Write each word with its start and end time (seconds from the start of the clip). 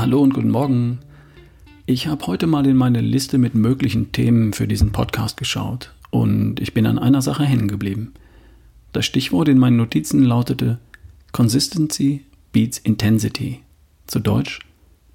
und 0.00 0.32
guten 0.32 0.48
Morgen. 0.48 0.98
Ich 1.84 2.06
habe 2.06 2.26
heute 2.26 2.46
mal 2.46 2.66
in 2.66 2.74
meine 2.74 3.02
Liste 3.02 3.36
mit 3.36 3.54
möglichen 3.54 4.12
Themen 4.12 4.54
für 4.54 4.66
diesen 4.66 4.92
Podcast 4.92 5.36
geschaut 5.36 5.92
und 6.08 6.58
ich 6.58 6.72
bin 6.72 6.86
an 6.86 6.98
einer 6.98 7.20
Sache 7.20 7.44
hängen 7.44 7.68
geblieben. 7.68 8.14
Das 8.94 9.04
Stichwort 9.04 9.48
in 9.48 9.58
meinen 9.58 9.76
Notizen 9.76 10.24
lautete 10.24 10.78
Consistency 11.32 12.24
beats 12.50 12.78
Intensity. 12.78 13.60
Zu 14.06 14.20
Deutsch 14.20 14.60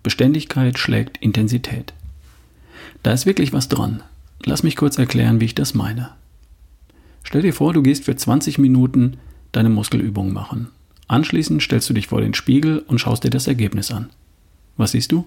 Beständigkeit 0.04 0.78
schlägt 0.78 1.18
Intensität. 1.18 1.94
Da 3.02 3.12
ist 3.12 3.26
wirklich 3.26 3.54
was 3.54 3.70
dran. 3.70 4.04
Lass 4.46 4.62
mich 4.62 4.76
kurz 4.76 5.00
erklären, 5.00 5.42
wie 5.42 5.46
ich 5.46 5.56
das 5.56 5.74
meine. 5.74 6.12
Stell 7.24 7.42
dir 7.42 7.54
vor, 7.54 7.74
du 7.74 7.82
gehst 7.82 8.06
für 8.06 8.16
20 8.16 8.60
Minuten 8.60 9.18
deine 9.52 9.70
Muskelübung 9.70 10.32
machen. 10.32 10.68
Anschließend 11.08 11.64
stellst 11.64 11.90
du 11.90 11.96
dich 11.96 12.08
vor 12.08 12.22
den 12.22 12.36
Spiegel 12.36 12.80
und 12.88 13.00
schaust 13.00 13.24
dir 13.24 13.32
das 13.32 13.48
Ergebnis 13.48 13.90
an. 13.90 14.12
Was 14.78 14.92
siehst 14.92 15.12
du? 15.12 15.26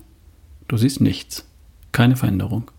Du 0.68 0.76
siehst 0.76 1.00
nichts. 1.00 1.46
Keine 1.92 2.16
Veränderung. 2.16 2.70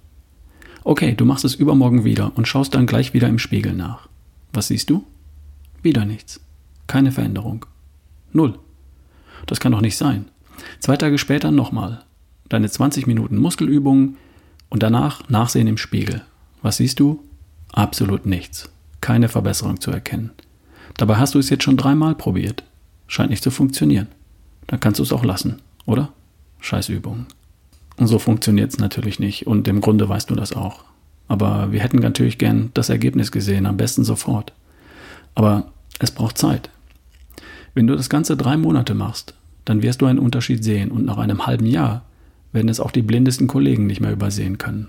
Okay, 0.84 1.16
du 1.16 1.26
machst 1.26 1.46
es 1.46 1.56
übermorgen 1.56 2.04
wieder 2.04 2.32
und 2.36 2.48
schaust 2.48 2.76
dann 2.76 2.86
gleich 2.86 3.14
wieder 3.14 3.28
im 3.28 3.40
Spiegel 3.40 3.74
nach. 3.74 4.08
Was 4.54 4.68
siehst 4.68 4.90
du? 4.90 5.06
Wieder 5.82 6.06
nichts. 6.06 6.40
Keine 6.88 7.12
Veränderung. 7.12 7.66
Null. 8.32 8.60
Das 9.46 9.60
kann 9.60 9.72
doch 9.72 9.82
nicht 9.82 9.98
sein. 9.98 10.26
Zwei 10.80 10.98
Tage 10.98 11.18
später 11.18 11.52
nochmal. 11.52 12.04
Deine 12.50 12.70
20 12.70 13.08
Minuten 13.08 13.38
Muskelübungen 13.38 14.18
und 14.70 14.84
danach 14.84 15.28
Nachsehen 15.30 15.68
im 15.68 15.78
Spiegel. 15.78 16.22
Was 16.62 16.78
siehst 16.78 17.00
du? 17.00 17.24
Absolut 17.72 18.26
nichts. 18.26 18.70
Keine 19.02 19.30
Verbesserung 19.30 19.80
zu 19.80 19.92
erkennen. 19.92 20.32
Dabei 20.98 21.16
hast 21.16 21.36
du 21.36 21.40
es 21.40 21.50
jetzt 21.50 21.64
schon 21.64 21.78
dreimal 21.78 22.16
probiert. 22.16 22.64
Scheint 23.08 23.30
nicht 23.30 23.44
zu 23.44 23.52
funktionieren. 23.52 24.08
Dann 24.68 24.80
kannst 24.80 25.00
du 25.00 25.04
es 25.04 25.14
auch 25.14 25.24
lassen, 25.24 25.62
oder? 25.86 26.12
Scheißübung. 26.60 27.26
Und 27.98 28.08
so 28.08 28.20
funktioniert 28.20 28.72
es 28.72 28.80
natürlich 28.80 29.20
nicht 29.20 29.48
und 29.48 29.68
im 29.68 29.82
Grunde 29.82 30.08
weißt 30.08 30.30
du 30.30 30.36
das 30.36 30.54
auch. 30.54 30.84
Aber 31.28 31.72
wir 31.72 31.82
hätten 31.82 32.00
natürlich 32.00 32.38
gern 32.38 32.72
das 32.74 32.90
Ergebnis 32.90 33.32
gesehen, 33.32 33.66
am 33.66 33.78
besten 33.78 34.04
sofort. 34.04 34.54
Aber 35.36 35.72
es 36.00 36.12
braucht 36.12 36.38
Zeit. 36.38 36.70
Wenn 37.74 37.88
du 37.88 37.96
das 37.96 38.10
Ganze 38.10 38.36
drei 38.36 38.58
Monate 38.58 38.96
machst, 38.96 39.36
dann 39.66 39.84
wirst 39.84 40.02
du 40.02 40.06
einen 40.06 40.20
Unterschied 40.20 40.64
sehen 40.64 40.92
und 40.92 41.06
nach 41.06 41.18
einem 41.18 41.46
halben 41.46 41.66
Jahr 41.66 42.04
werden 42.52 42.70
es 42.70 42.80
auch 42.80 42.92
die 42.92 43.04
blindesten 43.04 43.48
Kollegen 43.48 43.86
nicht 43.86 44.02
mehr 44.02 44.12
übersehen 44.12 44.58
können. 44.58 44.88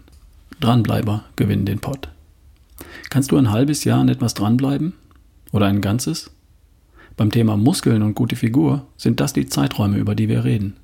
Dranbleiber 0.60 1.24
gewinnen 1.36 1.66
den 1.66 1.80
Pott. 1.80 2.08
Kannst 3.10 3.30
du 3.32 3.36
ein 3.36 3.50
halbes 3.50 3.84
Jahr 3.84 4.00
an 4.00 4.08
etwas 4.08 4.34
dranbleiben? 4.34 4.94
Oder 5.52 5.66
ein 5.66 5.80
ganzes? 5.80 6.30
Beim 7.16 7.30
Thema 7.30 7.56
Muskeln 7.56 8.02
und 8.02 8.14
gute 8.14 8.36
Figur 8.36 8.86
sind 8.96 9.20
das 9.20 9.32
die 9.32 9.46
Zeiträume, 9.46 9.98
über 9.98 10.14
die 10.14 10.28
wir 10.28 10.44
reden. 10.44 10.76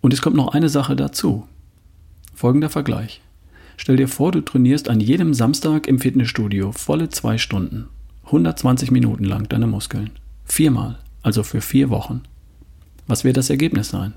Und 0.00 0.12
es 0.12 0.22
kommt 0.22 0.36
noch 0.36 0.48
eine 0.48 0.68
Sache 0.68 0.96
dazu. 0.96 1.46
Folgender 2.34 2.70
Vergleich. 2.70 3.20
Stell 3.76 3.96
dir 3.96 4.08
vor, 4.08 4.32
du 4.32 4.40
trainierst 4.40 4.88
an 4.88 5.00
jedem 5.00 5.34
Samstag 5.34 5.86
im 5.86 6.00
Fitnessstudio 6.00 6.72
volle 6.72 7.08
zwei 7.08 7.38
Stunden, 7.38 7.88
120 8.26 8.90
Minuten 8.90 9.24
lang 9.24 9.48
deine 9.48 9.66
Muskeln. 9.66 10.10
Viermal, 10.44 10.98
also 11.22 11.42
für 11.42 11.60
vier 11.60 11.90
Wochen. 11.90 12.22
Was 13.06 13.24
wird 13.24 13.36
das 13.36 13.50
Ergebnis 13.50 13.88
sein? 13.88 14.14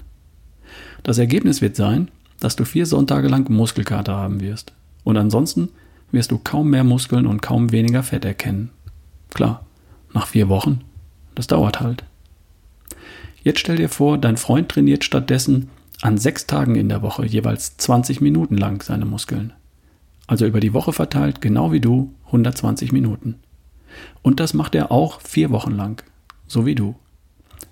Das 1.03 1.17
Ergebnis 1.17 1.61
wird 1.61 1.75
sein, 1.75 2.09
dass 2.39 2.55
du 2.55 2.65
vier 2.65 2.85
Sonntage 2.85 3.27
lang 3.27 3.49
Muskelkater 3.49 4.15
haben 4.15 4.41
wirst. 4.41 4.73
Und 5.03 5.17
ansonsten 5.17 5.69
wirst 6.11 6.31
du 6.31 6.39
kaum 6.39 6.69
mehr 6.69 6.83
Muskeln 6.83 7.25
und 7.25 7.41
kaum 7.41 7.71
weniger 7.71 8.03
Fett 8.03 8.25
erkennen. 8.25 8.69
Klar, 9.33 9.65
nach 10.13 10.27
vier 10.27 10.49
Wochen. 10.49 10.81
Das 11.35 11.47
dauert 11.47 11.79
halt. 11.79 12.03
Jetzt 13.43 13.59
stell 13.59 13.77
dir 13.77 13.89
vor, 13.89 14.17
dein 14.17 14.37
Freund 14.37 14.69
trainiert 14.69 15.03
stattdessen 15.03 15.69
an 16.01 16.17
sechs 16.17 16.47
Tagen 16.47 16.75
in 16.75 16.89
der 16.89 17.01
Woche 17.01 17.25
jeweils 17.25 17.77
20 17.77 18.21
Minuten 18.21 18.57
lang 18.57 18.83
seine 18.83 19.05
Muskeln. 19.05 19.53
Also 20.27 20.45
über 20.45 20.59
die 20.59 20.73
Woche 20.73 20.93
verteilt, 20.93 21.41
genau 21.41 21.71
wie 21.71 21.79
du, 21.79 22.13
120 22.27 22.91
Minuten. 22.91 23.35
Und 24.21 24.39
das 24.39 24.53
macht 24.53 24.75
er 24.75 24.91
auch 24.91 25.21
vier 25.21 25.51
Wochen 25.51 25.71
lang, 25.71 26.03
so 26.47 26.65
wie 26.65 26.75
du. 26.75 26.95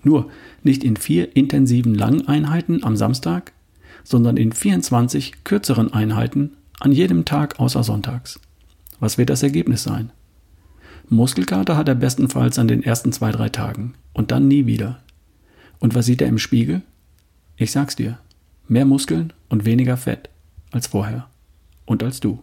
Nur 0.03 0.29
nicht 0.63 0.84
in 0.84 0.97
vier 0.97 1.35
intensiven 1.35 1.95
langen 1.95 2.28
Einheiten 2.28 2.84
am 2.84 2.95
Samstag, 2.95 3.53
sondern 4.03 4.38
in 4.38 4.51
24 4.51 5.44
kürzeren 5.44 5.94
Einheiten 5.94 6.57
an 6.79 6.91
jedem 6.91 7.25
Tag 7.25 7.59
außer 7.59 7.84
Sonntags. 7.84 8.39
Was 9.00 9.18
wird 9.18 9.29
das 9.29 9.44
Ergebnis 9.44 9.84
sein? 9.84 10.12
Muskelkater 11.09 11.75
hat 11.75 11.88
er 11.88 11.95
bestenfalls 11.95 12.59
an 12.59 12.68
den 12.68 12.84
ersten 12.84 13.12
zwei, 13.12 13.31
drei 13.31 13.50
Tagen 13.50 13.95
und 14.13 14.31
dann 14.31 14.47
nie 14.47 14.66
wieder. 14.66 15.00
Und 15.79 15.95
was 15.95 16.06
sieht 16.06 16.22
er 16.22 16.28
im 16.28 16.38
Spiegel? 16.38 16.84
Ich 17.61 17.73
sag's 17.73 17.97
dir, 17.97 18.17
mehr 18.69 18.85
Muskeln 18.85 19.33
und 19.49 19.65
weniger 19.65 19.97
Fett 19.97 20.29
als 20.71 20.87
vorher 20.87 21.27
und 21.85 22.01
als 22.03 22.21
du. 22.21 22.39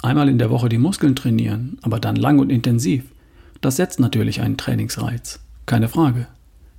Einmal 0.00 0.28
in 0.28 0.38
der 0.38 0.48
Woche 0.48 0.68
die 0.68 0.78
Muskeln 0.78 1.16
trainieren, 1.16 1.76
aber 1.82 1.98
dann 1.98 2.14
lang 2.14 2.38
und 2.38 2.50
intensiv, 2.50 3.02
das 3.60 3.74
setzt 3.74 3.98
natürlich 3.98 4.40
einen 4.40 4.56
Trainingsreiz, 4.56 5.40
keine 5.66 5.88
Frage. 5.88 6.28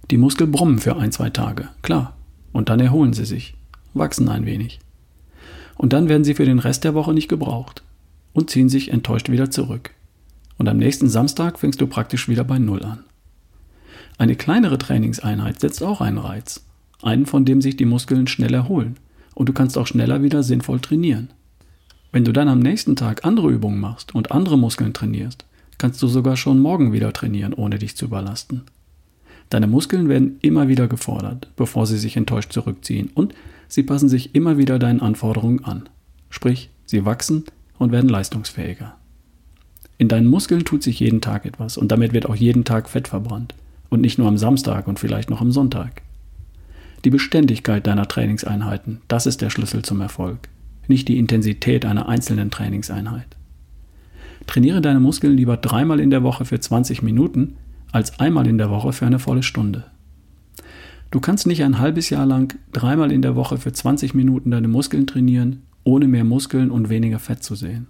Die 0.10 0.16
Muskeln 0.16 0.54
brummen 0.54 0.80
für 0.80 0.96
ein, 0.96 1.12
zwei 1.12 1.32
Tage, 1.32 1.68
klar, 1.82 2.16
und 2.54 2.70
dann 2.70 2.80
erholen 2.80 3.12
sie 3.12 3.26
sich, 3.26 3.56
wachsen 3.94 4.30
ein 4.30 4.46
wenig. 4.46 4.80
Und 5.76 5.92
dann 5.92 6.08
werden 6.08 6.24
sie 6.24 6.36
für 6.36 6.46
den 6.46 6.60
Rest 6.60 6.86
der 6.86 6.94
Woche 6.94 7.14
nicht 7.14 7.28
gebraucht 7.28 7.84
und 8.32 8.52
ziehen 8.52 8.70
sich 8.70 8.90
enttäuscht 8.90 9.28
wieder 9.28 9.52
zurück. 9.52 9.92
Und 10.58 10.70
am 10.70 10.78
nächsten 10.78 11.10
Samstag 11.10 11.60
fängst 11.60 11.82
du 11.82 11.88
praktisch 11.88 12.30
wieder 12.30 12.46
bei 12.46 12.58
Null 12.58 12.86
an. 12.86 13.04
Eine 14.18 14.38
kleinere 14.38 14.78
Trainingseinheit 14.78 15.60
setzt 15.60 15.84
auch 15.84 16.00
einen 16.00 16.20
Reiz, 16.20 16.64
einen, 17.04 17.26
von 17.26 17.46
dem 17.46 17.62
sich 17.62 17.78
die 17.78 17.86
Muskeln 17.86 18.28
schnell 18.28 18.54
erholen 18.54 18.98
und 19.36 19.50
du 19.50 19.54
kannst 19.54 19.78
auch 19.78 19.88
schneller 19.88 20.24
wieder 20.24 20.44
sinnvoll 20.44 20.80
trainieren. 20.80 21.30
Wenn 22.12 22.24
du 22.24 22.32
dann 22.32 22.48
am 22.48 22.60
nächsten 22.60 22.96
Tag 22.96 23.26
andere 23.26 23.50
Übungen 23.50 23.80
machst 23.80 24.14
und 24.14 24.32
andere 24.32 24.58
Muskeln 24.58 24.94
trainierst, 24.94 25.46
kannst 25.78 26.02
du 26.02 26.08
sogar 26.08 26.38
schon 26.38 26.60
morgen 26.60 26.94
wieder 26.94 27.12
trainieren, 27.12 27.54
ohne 27.54 27.80
dich 27.80 27.98
zu 27.98 28.06
überlasten. 28.06 28.62
Deine 29.50 29.68
Muskeln 29.68 30.10
werden 30.10 30.38
immer 30.42 30.68
wieder 30.68 30.88
gefordert, 30.88 31.50
bevor 31.56 31.86
sie 31.86 31.98
sich 31.98 32.16
enttäuscht 32.16 32.52
zurückziehen 32.52 33.10
und 33.14 33.34
sie 33.68 33.84
passen 33.84 34.10
sich 34.10 34.36
immer 34.36 34.58
wieder 34.58 34.80
deinen 34.80 35.02
Anforderungen 35.02 35.64
an. 35.66 35.90
Sprich, 36.30 36.70
sie 36.86 37.06
wachsen 37.06 37.44
und 37.78 37.92
werden 37.92 38.10
leistungsfähiger. 38.10 38.96
In 39.98 40.08
deinen 40.08 40.28
Muskeln 40.28 40.66
tut 40.66 40.84
sich 40.84 41.00
jeden 41.00 41.22
Tag 41.22 41.46
etwas 41.46 41.78
und 41.78 41.92
damit 41.92 42.14
wird 42.14 42.26
auch 42.26 42.36
jeden 42.36 42.66
Tag 42.66 42.90
Fett 42.90 43.08
verbrannt. 43.08 43.56
Und 43.90 44.02
nicht 44.02 44.18
nur 44.18 44.28
am 44.28 44.38
Samstag 44.38 44.88
und 44.88 45.00
vielleicht 45.00 45.30
noch 45.30 45.40
am 45.40 45.52
Sonntag. 45.52 46.02
Die 47.06 47.10
Beständigkeit 47.10 47.86
deiner 47.86 48.08
Trainingseinheiten, 48.08 49.02
das 49.10 49.26
ist 49.26 49.42
der 49.42 49.50
Schlüssel 49.50 49.82
zum 49.82 50.00
Erfolg, 50.00 50.48
nicht 50.88 51.10
die 51.10 51.18
Intensität 51.18 51.86
einer 51.86 52.08
einzelnen 52.08 52.50
Trainingseinheit. 52.50 53.28
Trainiere 54.48 54.80
deine 54.80 55.02
Muskeln 55.02 55.36
lieber 55.36 55.58
dreimal 55.58 56.00
in 56.00 56.12
der 56.12 56.24
Woche 56.24 56.46
für 56.46 56.62
20 56.62 57.02
Minuten 57.02 57.58
als 57.92 58.20
einmal 58.22 58.48
in 58.48 58.58
der 58.58 58.70
Woche 58.70 58.94
für 58.94 59.06
eine 59.06 59.20
volle 59.20 59.44
Stunde. 59.44 59.86
Du 61.12 61.20
kannst 61.20 61.46
nicht 61.46 61.64
ein 61.64 61.78
halbes 61.78 62.10
Jahr 62.10 62.26
lang 62.26 62.58
dreimal 62.72 63.12
in 63.12 63.22
der 63.22 63.36
Woche 63.36 63.58
für 63.58 63.74
20 63.74 64.14
Minuten 64.14 64.52
deine 64.52 64.70
Muskeln 64.70 65.06
trainieren, 65.06 65.64
ohne 65.84 66.08
mehr 66.08 66.24
Muskeln 66.24 66.72
und 66.72 66.90
weniger 66.90 67.20
Fett 67.20 67.44
zu 67.44 67.56
sehen. 67.56 67.88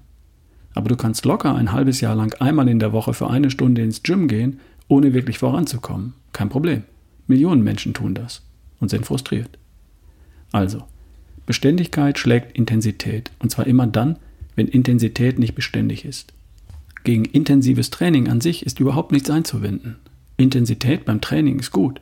Aber 0.73 0.89
du 0.89 0.95
kannst 0.95 1.23
locker 1.25 1.53
ein 1.53 1.71
halbes 1.71 2.01
Jahr 2.01 2.15
lang 2.15 2.33
einmal 2.41 2.67
in 2.67 2.79
der 2.79 2.93
Woche 2.93 3.13
für 3.13 3.29
eine 3.29 3.51
Stunde 3.51 3.83
ins 3.83 4.01
Gym 4.01 4.27
gehen 4.27 4.59
ohne 4.87 5.13
wirklich 5.13 5.37
voranzukommen. 5.37 6.13
Kein 6.33 6.49
Problem. 6.49 6.83
Millionen 7.27 7.63
Menschen 7.63 7.93
tun 7.93 8.15
das 8.15 8.41
und 8.79 8.89
sind 8.89 9.05
frustriert. 9.05 9.57
Also, 10.51 10.83
Beständigkeit 11.45 12.19
schlägt 12.19 12.55
Intensität, 12.57 13.31
und 13.39 13.49
zwar 13.49 13.67
immer 13.67 13.87
dann, 13.87 14.17
wenn 14.55 14.67
Intensität 14.67 15.39
nicht 15.39 15.55
beständig 15.55 16.05
ist. 16.05 16.33
Gegen 17.03 17.25
intensives 17.25 17.89
Training 17.89 18.29
an 18.29 18.39
sich 18.39 18.65
ist 18.65 18.79
überhaupt 18.79 19.11
nichts 19.11 19.29
einzuwenden. 19.29 19.97
Intensität 20.37 21.05
beim 21.05 21.21
Training 21.21 21.59
ist 21.59 21.71
gut, 21.71 21.99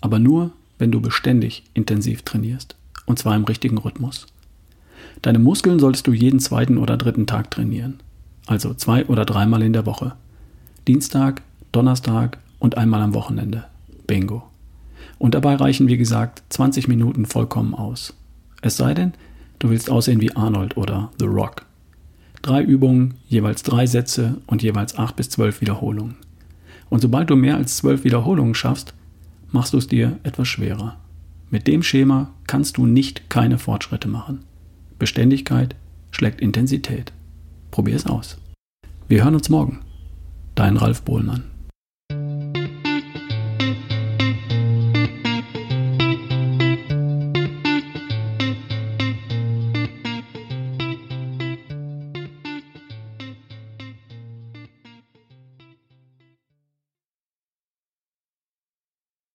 aber 0.00 0.18
nur, 0.18 0.52
wenn 0.78 0.90
du 0.90 1.00
beständig 1.00 1.64
intensiv 1.74 2.22
trainierst, 2.22 2.76
und 3.04 3.18
zwar 3.18 3.36
im 3.36 3.44
richtigen 3.44 3.78
Rhythmus. 3.78 4.26
Deine 5.22 5.38
Muskeln 5.38 5.78
solltest 5.78 6.06
du 6.06 6.12
jeden 6.12 6.40
zweiten 6.40 6.78
oder 6.78 6.96
dritten 6.96 7.26
Tag 7.26 7.50
trainieren, 7.50 7.98
also 8.46 8.72
zwei 8.74 9.04
oder 9.06 9.24
dreimal 9.24 9.62
in 9.62 9.72
der 9.72 9.86
Woche. 9.86 10.14
Dienstag, 10.86 11.42
Donnerstag 11.72 12.38
und 12.58 12.78
einmal 12.78 13.02
am 13.02 13.14
Wochenende. 13.14 13.64
Bingo. 14.06 14.47
Und 15.18 15.34
dabei 15.34 15.56
reichen, 15.56 15.88
wie 15.88 15.96
gesagt, 15.96 16.42
20 16.50 16.88
Minuten 16.88 17.26
vollkommen 17.26 17.74
aus. 17.74 18.14
Es 18.62 18.76
sei 18.76 18.94
denn, 18.94 19.12
du 19.58 19.70
willst 19.70 19.90
aussehen 19.90 20.20
wie 20.20 20.34
Arnold 20.34 20.76
oder 20.76 21.10
The 21.18 21.26
Rock. 21.26 21.66
Drei 22.42 22.62
Übungen, 22.62 23.14
jeweils 23.26 23.62
drei 23.62 23.86
Sätze 23.86 24.40
und 24.46 24.62
jeweils 24.62 24.96
acht 24.96 25.16
bis 25.16 25.28
zwölf 25.28 25.60
Wiederholungen. 25.60 26.16
Und 26.88 27.00
sobald 27.00 27.30
du 27.30 27.36
mehr 27.36 27.56
als 27.56 27.76
zwölf 27.76 28.04
Wiederholungen 28.04 28.54
schaffst, 28.54 28.94
machst 29.50 29.72
du 29.72 29.78
es 29.78 29.86
dir 29.86 30.18
etwas 30.22 30.48
schwerer. 30.48 30.96
Mit 31.50 31.66
dem 31.66 31.82
Schema 31.82 32.30
kannst 32.46 32.76
du 32.76 32.86
nicht 32.86 33.30
keine 33.30 33.58
Fortschritte 33.58 34.08
machen. 34.08 34.40
Beständigkeit 34.98 35.74
schlägt 36.10 36.40
Intensität. 36.40 37.12
Probier 37.70 37.96
es 37.96 38.06
aus. 38.06 38.38
Wir 39.08 39.24
hören 39.24 39.34
uns 39.34 39.48
morgen. 39.48 39.80
Dein 40.54 40.76
Ralf 40.76 41.02
Bohlmann. 41.02 41.44